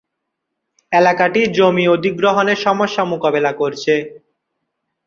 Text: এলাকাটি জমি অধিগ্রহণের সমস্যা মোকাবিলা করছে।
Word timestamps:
এলাকাটি 0.91 1.41
জমি 1.57 1.85
অধিগ্রহণের 1.87 2.59
সমস্যা 2.59 3.03
মোকাবিলা 3.05 3.51
করছে। 3.53 3.93